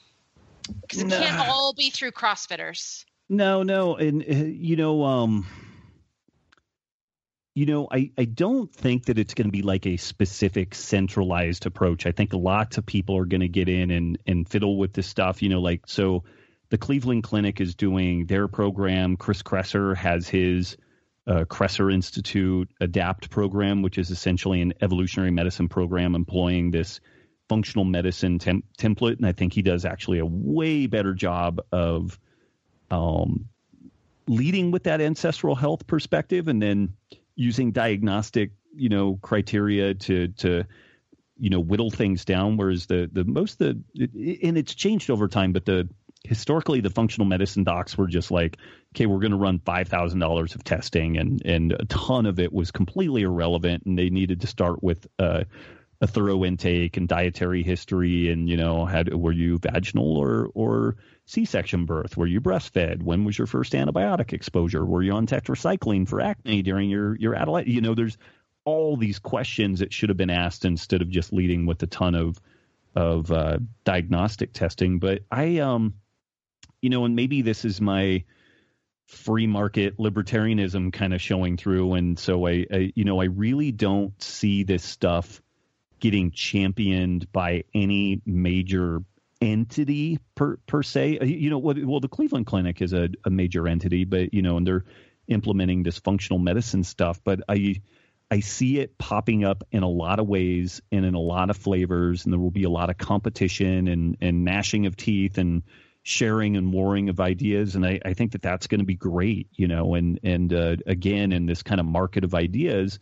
[0.81, 3.05] Because it can't all be through CrossFitters.
[3.29, 5.45] No, no, and uh, you know, um,
[7.57, 11.67] you know, I, I don't think that it's going to be like a specific centralized
[11.67, 12.07] approach.
[12.07, 15.09] I think lots of people are going to get in and, and fiddle with this
[15.09, 15.43] stuff.
[15.43, 16.23] You know, like, so
[16.75, 19.17] the Cleveland Clinic is doing their program.
[19.17, 20.77] Chris Kresser has his
[21.25, 26.99] uh, Kresser Institute ADAPT program, which is essentially an evolutionary medicine program employing this
[27.49, 29.19] functional medicine tem- template.
[29.19, 32.19] And I think he does actually a way better job of
[32.91, 33.49] um,
[34.27, 36.95] leading with that ancestral health perspective and then
[37.37, 40.65] using diagnostic, you know, criteria to to
[41.39, 42.57] you know whittle things down.
[42.57, 43.81] Whereas the the most the
[44.43, 45.89] and it's changed over time, but the
[46.25, 48.57] historically the functional medicine docs were just like,
[48.95, 52.41] okay, we're going to run five thousand dollars of testing, and and a ton of
[52.41, 55.07] it was completely irrelevant, and they needed to start with.
[55.19, 55.45] Uh,
[56.01, 60.97] a thorough intake and dietary history, and you know, had were you vaginal or or
[61.27, 62.17] C-section birth?
[62.17, 63.03] Were you breastfed?
[63.03, 64.85] When was your first antibiotic exposure?
[64.85, 67.73] Were you on tetracycline for acne during your your adolescence?
[67.73, 68.19] You know, there's
[68.65, 72.15] all these questions that should have been asked instead of just leading with a ton
[72.15, 72.41] of
[72.95, 74.99] of uh, diagnostic testing.
[74.99, 75.95] But I, um,
[76.85, 78.25] you know, and maybe this is my
[79.07, 83.73] free market libertarianism kind of showing through, and so I, I you know, I really
[83.73, 85.41] don't see this stuff
[85.99, 89.01] getting championed by any major
[89.41, 91.21] entity per per se.
[91.21, 94.59] Uh, you know, well, the Cleveland Clinic is a, a major entity, but you know,
[94.59, 94.85] and they're
[95.27, 97.19] implementing this functional medicine stuff.
[97.25, 97.81] But I
[98.31, 101.57] I see it popping up in a lot of ways and in a lot of
[101.57, 105.63] flavors, and there will be a lot of competition and and gnashing of teeth and
[106.05, 107.75] sharing and warring of ideas.
[107.75, 109.95] And I, I think that that's going to be great, you know.
[109.95, 113.01] And and uh, again, in this kind of market of ideas,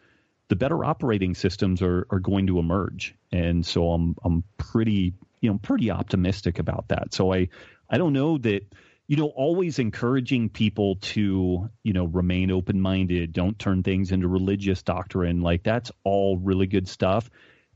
[0.48, 3.14] the better operating systems are are going to emerge.
[3.30, 7.12] And so I'm I'm pretty you know pretty optimistic about that.
[7.12, 7.48] So I
[7.90, 8.72] I don't know that
[9.08, 14.28] you know always encouraging people to you know remain open minded, don't turn things into
[14.28, 15.40] religious doctrine.
[15.40, 17.28] Like that's all really good stuff.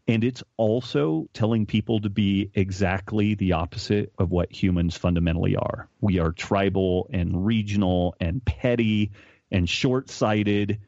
[0.08, 5.88] And it's also telling people to be exactly the opposite of what humans fundamentally are.
[6.00, 9.10] We are tribal and regional and petty
[9.50, 10.80] and short sighted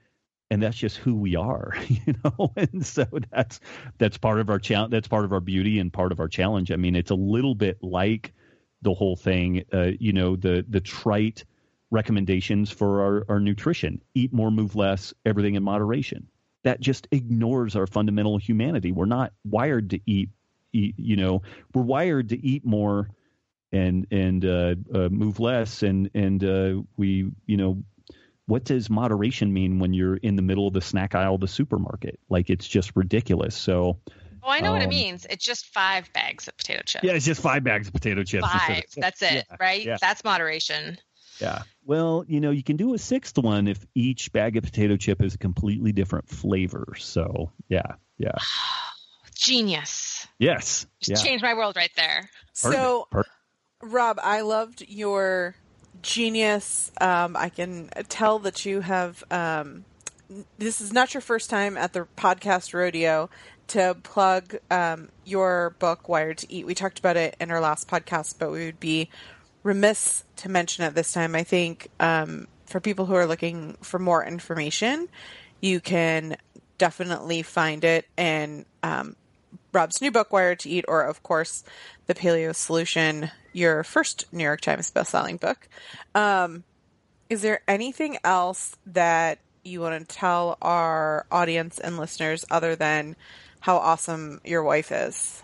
[0.51, 2.53] and that's just who we are you know?
[2.57, 3.61] And so that's
[3.99, 6.71] that's part of our challenge that's part of our beauty and part of our challenge.
[6.73, 8.33] I mean it's a little bit like
[8.83, 11.45] the whole thing uh, you know the the trite
[11.91, 14.03] recommendations for our, our nutrition.
[14.15, 16.29] Eat more move less everything in moderation
[16.69, 20.29] that just ignores our fundamental humanity we're not wired to eat,
[20.75, 21.41] eat you know
[21.73, 23.09] we're wired to eat more
[23.73, 27.83] and and uh, uh, move less and and uh, we you know
[28.47, 31.47] what does moderation mean when you're in the middle of the snack aisle of the
[31.47, 32.19] supermarket?
[32.31, 33.55] Like it's just ridiculous.
[33.55, 33.99] So
[34.43, 35.27] Oh, I know um, what it um, means.
[35.29, 37.05] It's just five bags of potato chips.
[37.05, 38.49] Yeah, it's just five bags of potato chips.
[38.49, 38.85] Five.
[38.97, 39.85] That's it, yeah, right?
[39.85, 39.97] Yeah.
[40.01, 40.97] That's moderation.
[41.41, 41.63] Yeah.
[41.85, 45.23] Well, you know, you can do a sixth one if each bag of potato chip
[45.23, 46.95] is a completely different flavor.
[46.99, 48.33] So, yeah, yeah.
[49.35, 50.27] Genius.
[50.39, 50.87] Yes.
[51.01, 51.29] Just yeah.
[51.29, 52.29] changed my world right there.
[52.61, 52.79] Perfect.
[52.79, 53.35] So, Perfect.
[53.83, 55.55] Robb, I loved your
[56.03, 56.91] genius.
[57.01, 59.23] Um, I can tell that you have.
[59.31, 59.85] Um,
[60.59, 63.31] this is not your first time at the podcast rodeo
[63.69, 66.67] to plug um, your book, Wired to Eat.
[66.67, 69.09] We talked about it in our last podcast, but we would be
[69.63, 71.35] remiss to mention at this time.
[71.35, 75.09] I think um, for people who are looking for more information,
[75.61, 76.37] you can
[76.79, 79.17] definitely find it in um,
[79.73, 81.65] Robb's new book, Wired to Eat, or of course,
[82.07, 85.69] The Paleo Solution, your first New York Times bestselling book.
[86.15, 86.65] Um,
[87.29, 93.17] is there anything else that you want to tell our audience and listeners other than
[93.61, 95.43] how awesome your wife is?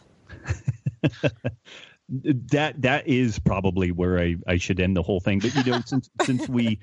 [2.08, 5.38] that that is probably where I, I should end the whole thing.
[5.38, 6.80] But you know, since since we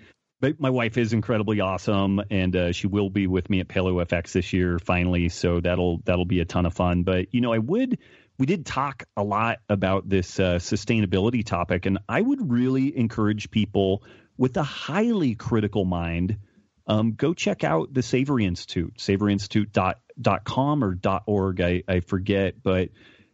[0.58, 4.32] my wife is incredibly awesome, and uh, she will be with me at Paleo FX
[4.32, 5.30] this year finally.
[5.30, 7.04] So that'll that'll be a ton of fun.
[7.04, 8.00] But you know, I would
[8.38, 13.52] we did talk a lot about this uh, sustainability topic, and I would really encourage
[13.52, 14.04] people
[14.38, 16.40] with a highly critical mind.
[16.88, 22.90] Um, go check out the Savory Institute, savoryinstitute.com or .org, I, I forget, but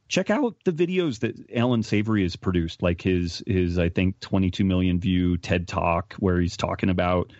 [0.07, 4.63] check out the videos that Allan Savory has produced, like his his I think 22
[4.63, 7.33] million view TED Talk, where he's talking about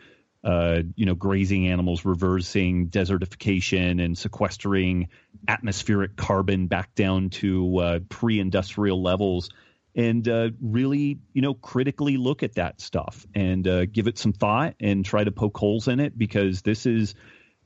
[0.44, 5.10] uh, you know grazing animals reversing desertification and sequestering
[5.48, 9.50] atmospheric carbon back down to uh, pre-industrial levels,
[9.96, 14.34] and uh, really you know critically look at that stuff and uh, give it some
[14.34, 17.16] thought and try to poke holes in it because this is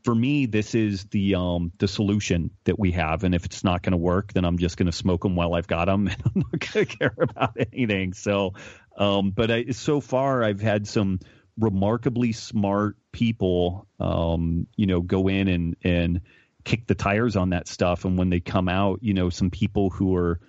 [0.03, 3.23] for me, this is the um, the solution that we have.
[3.23, 5.53] And if it's not going to work, then I'm just going to smoke them while
[5.53, 8.13] I've got them, and I'm not going to care about anything.
[8.13, 8.53] So,
[8.97, 11.19] um, but I, so far, I've had some
[11.59, 16.21] remarkably smart people, um, you know, go in and and
[16.63, 18.05] kick the tires on that stuff.
[18.05, 20.39] And when they come out, you know, some people who are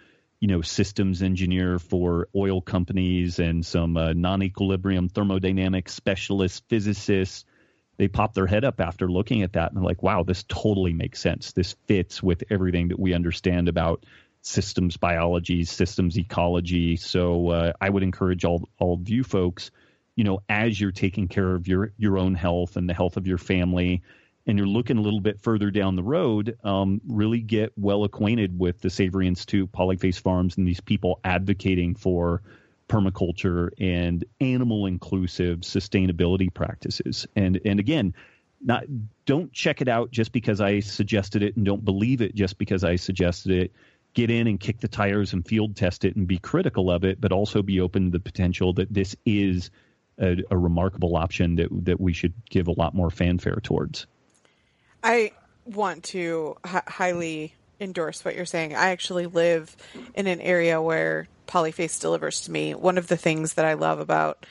[0.40, 7.44] you know systems engineer for oil companies and some uh, non-equilibrium thermodynamics specialist physicists
[8.03, 10.92] they pop their head up after looking at that and they're like wow this totally
[10.92, 11.53] makes sense.
[11.53, 14.05] This fits with everything that we understand about
[14.40, 16.96] systems biology systems ecology.
[16.96, 19.70] So uh, i would encourage all all of you folks
[20.16, 23.28] you know as you're taking care of your your own health and the health of
[23.28, 24.03] your family
[24.44, 28.59] and you're looking a little bit further down the road, um, really get well acquainted
[28.59, 32.42] with the Savory Institute, Polyface Farms, and these people advocating for
[32.89, 37.26] permaculture and animal inclusive sustainability practices.
[37.37, 38.14] And and again,
[38.61, 38.85] not
[39.26, 42.85] don't check it out just because I suggested it, and don't believe it just because
[42.85, 43.72] I suggested it.
[44.14, 47.18] Get in and kick the tires and field test it and be critical of it,
[47.20, 49.70] but also be open to the potential that this is
[50.18, 54.07] a, a remarkable option that that we should give a lot more fanfare towards.
[55.03, 55.33] I
[55.64, 58.74] want to h- highly endorse what you're saying.
[58.74, 59.76] I actually live
[60.14, 62.74] in an area where Polyface delivers to me.
[62.74, 64.46] One of the things that I love about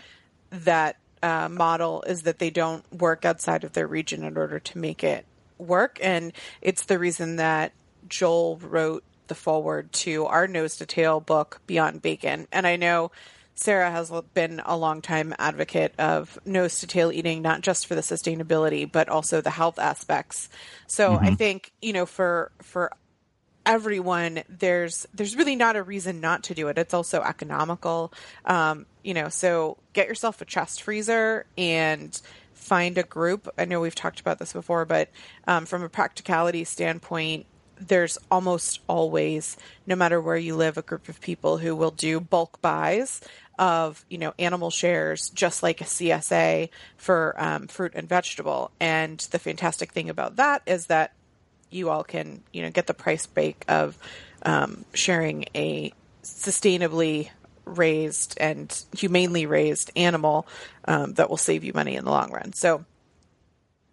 [0.52, 4.78] that uh, model is that they don't work outside of their region in order to
[4.78, 5.26] make it
[5.58, 5.98] work.
[6.00, 6.32] And
[6.62, 7.74] it's the reason that
[8.08, 12.48] Joel wrote the foreword to our nose to tail book, Beyond Bacon.
[12.52, 13.12] And I know
[13.56, 17.96] Sarah has been a long time advocate of nose to tail eating, not just for
[17.96, 20.50] the sustainability, but also the health aspects.
[20.86, 21.26] So mm-hmm.
[21.26, 22.92] I think, you know, for, for
[23.66, 26.78] everyone, there's, there's really not a reason not to do it.
[26.78, 28.14] It's also economical.
[28.46, 32.20] Um, you know, so get yourself a chest freezer and
[32.54, 33.48] find a group.
[33.58, 35.10] I know we've talked about this before, but
[35.48, 37.46] um, from a practicality standpoint,
[37.80, 39.58] there's almost always,
[39.88, 43.22] no matter where you live, a group of people who will do bulk buys
[43.60, 48.72] of you know animal shares, just like a CSA for um, fruit and vegetable.
[48.80, 51.14] And the fantastic thing about that is that
[51.72, 53.98] you all can you know get the price break of
[54.44, 55.94] um, sharing a
[56.24, 57.30] sustainably
[57.66, 60.48] raised and humanely raised animal
[60.86, 62.54] um, that will save you money in the long run.
[62.54, 62.86] So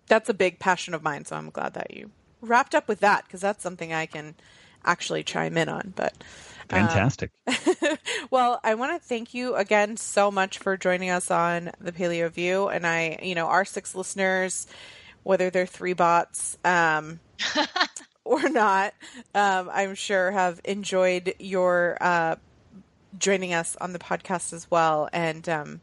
[0.06, 1.24] that's a big passion of mine.
[1.24, 2.10] So I'm glad that you
[2.40, 4.34] wrapped up with that because that's something I can
[4.84, 5.92] actually chime in on.
[5.94, 6.14] But
[6.70, 7.30] um, fantastic.
[8.30, 12.30] well, I want to thank you again so much for joining us on the Paleo
[12.30, 14.66] View, and I, you know, our six listeners,
[15.22, 16.58] whether they're three bots.
[16.64, 17.20] Um,
[18.24, 18.94] or not,
[19.34, 22.36] um, I'm sure have enjoyed your uh,
[23.18, 25.08] joining us on the podcast as well.
[25.12, 25.80] And um,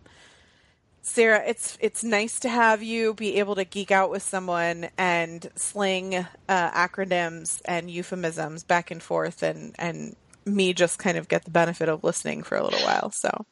[1.01, 5.47] Sarah, it's it's nice to have you be able to geek out with someone and
[5.55, 11.45] sling uh, acronyms and euphemisms back and forth, and and me just kind of get
[11.45, 13.11] the benefit of listening for a little while.
[13.11, 13.45] So,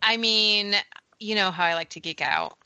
[0.00, 0.74] I mean,
[1.18, 2.56] you know how I like to geek out,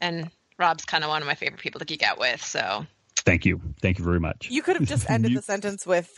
[0.00, 0.28] and
[0.58, 2.44] Robb's kind of one of my favorite people to geek out with.
[2.44, 2.86] So,
[3.22, 4.48] thank you, thank you very much.
[4.50, 6.12] You could have just ended the sentence with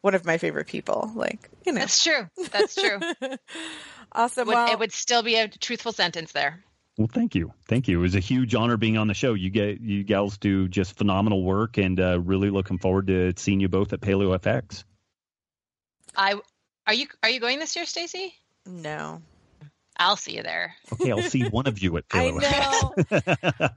[0.00, 1.80] one of my favorite people, like you know.
[1.80, 2.28] That's true.
[2.50, 3.00] That's true.
[4.12, 4.46] Awesome.
[4.46, 6.64] Would, well, it would still be a truthful sentence there.
[6.96, 7.98] Well, thank you, thank you.
[7.98, 9.34] It was a huge honor being on the show.
[9.34, 13.60] You get you gals do just phenomenal work, and uh, really looking forward to seeing
[13.60, 14.84] you both at Paleo FX.
[16.16, 16.40] I
[16.86, 18.32] are you are you going this year, Stacy?
[18.64, 19.20] No.
[19.98, 20.74] I'll see you there.
[20.92, 22.94] Okay, I'll see one of you at I know.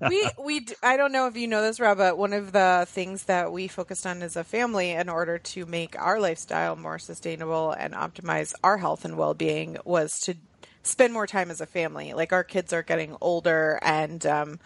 [0.10, 3.24] we we I don't know if you know this, Robb, but one of the things
[3.24, 7.72] that we focused on as a family in order to make our lifestyle more sustainable
[7.72, 10.36] and optimize our health and well-being was to
[10.84, 12.14] spend more time as a family.
[12.14, 14.60] Like our kids are getting older and um,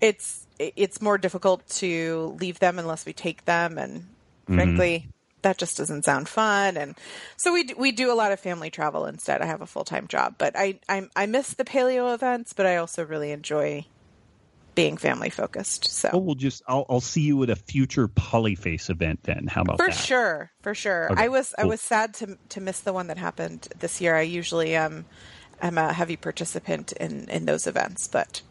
[0.00, 4.00] it's it's more difficult to leave them unless we take them and
[4.48, 4.54] mm-hmm.
[5.42, 6.76] That just doesn't sound fun.
[6.76, 6.96] And
[7.36, 9.42] so we we do a lot of family travel instead.
[9.42, 12.66] I have a full time job, but I, I I miss the paleo events, but
[12.66, 13.84] I also really enjoy
[14.74, 15.88] being family focused.
[15.88, 19.46] So oh, we'll just I'll I'll see you at a future Polyface event then.
[19.46, 19.94] How about for that?
[19.94, 21.12] sure, for sure.
[21.12, 21.66] Okay, I was cool.
[21.66, 24.16] I was sad to to miss the one that happened this year.
[24.16, 25.04] I usually um
[25.60, 28.42] am a heavy participant in in those events, but.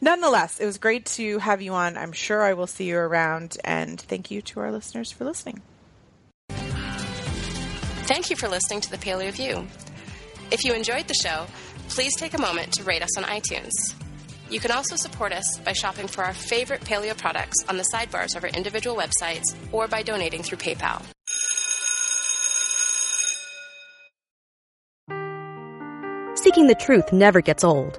[0.00, 1.96] Nonetheless, it was great to have you on.
[1.96, 5.62] I'm sure I will see you around, and thank you to our listeners for listening.
[8.04, 9.66] Thank you for listening to the Paleo View.
[10.50, 11.46] If you enjoyed the show,
[11.88, 13.70] please take a moment to rate us on iTunes.
[14.50, 18.36] You can also support us by shopping for our favorite paleo products on the sidebars
[18.36, 21.00] of our individual websites or by donating through PayPal.
[26.34, 27.98] Seeking the truth never gets old.